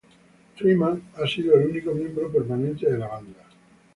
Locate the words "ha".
1.13-1.27